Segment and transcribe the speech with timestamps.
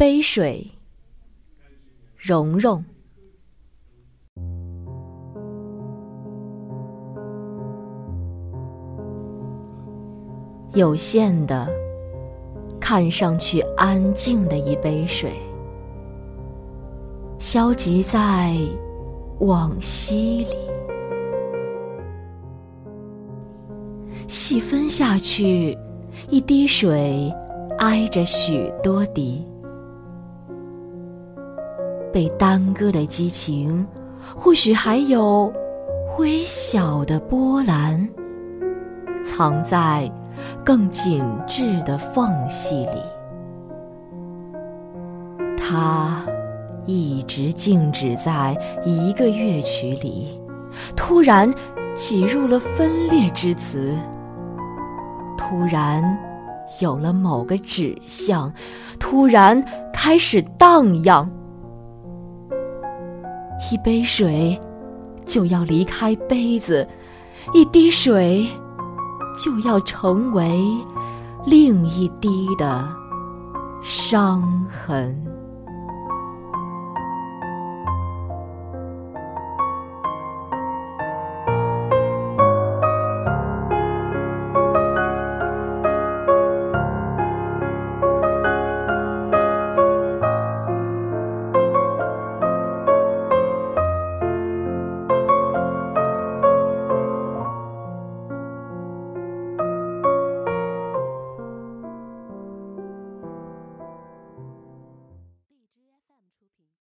[0.00, 0.66] 杯水，
[2.16, 2.82] 蓉蓉。
[10.72, 11.68] 有限的，
[12.80, 15.32] 看上去安静的一杯水，
[17.38, 18.56] 消极在
[19.40, 20.56] 往昔里。
[24.26, 25.76] 细分下去，
[26.30, 27.30] 一滴水
[27.80, 29.44] 挨着许多滴，
[32.12, 33.86] 被耽搁的激情，
[34.36, 35.52] 或许还有
[36.18, 38.08] 微小的波澜，
[39.24, 40.10] 藏在。
[40.64, 43.02] 更紧致的缝隙里，
[45.58, 46.24] 它
[46.86, 50.40] 一直静止在一个乐曲里，
[50.96, 51.52] 突然
[51.94, 53.94] 挤入了分裂之词，
[55.36, 56.02] 突然
[56.80, 58.50] 有了某个指向，
[58.98, 61.30] 突然开始荡漾。
[63.72, 64.60] 一杯水
[65.26, 66.86] 就要离开杯子，
[67.52, 68.46] 一滴水。
[69.38, 70.60] 就要成为
[71.46, 72.86] 另一滴的
[73.80, 75.16] 伤痕。